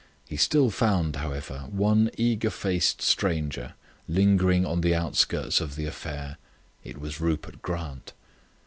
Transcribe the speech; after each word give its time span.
He 0.27 0.35
still 0.35 0.71
found, 0.71 1.17
however, 1.17 1.65
one 1.69 2.09
eager 2.17 2.49
faced 2.49 3.03
stranger 3.03 3.75
lingering 4.07 4.65
on 4.65 4.81
the 4.81 4.95
outskirts 4.95 5.61
of 5.61 5.75
the 5.75 5.85
affair. 5.85 6.37
It 6.83 6.97
was 6.99 7.21
Rupert 7.21 7.61
Grant. 7.61 8.13